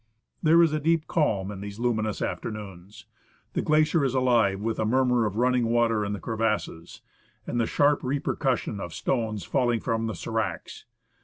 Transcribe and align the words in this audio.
There 0.41 0.63
is 0.63 0.73
a 0.73 0.79
deep 0.79 1.05
calm 1.05 1.51
in 1.51 1.61
these 1.61 1.77
luminous 1.77 2.23
afternoons. 2.23 3.05
The 3.53 3.61
glacier 3.61 4.03
is 4.03 4.15
alive 4.15 4.59
with 4.59 4.77
the 4.77 4.83
murmur 4.85 5.27
of 5.27 5.35
running 5.37 5.65
water 5.67 6.03
in 6.03 6.11
the 6.11 6.19
crevasses, 6.19 7.03
and 7.45 7.61
the 7.61 7.67
sharp 7.67 8.01
repercussion 8.03 8.79
of 8.79 8.95
stones 8.95 9.43
falling 9.43 9.79
from 9.79 10.07
the 10.07 10.13
s^racs. 10.13 10.85